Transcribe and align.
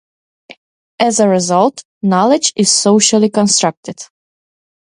As 0.99 1.19
a 1.19 1.29
result, 1.29 1.83
knowledge 2.01 2.53
is 2.55 2.71
socially 2.71 3.29
constructed. 3.29 3.99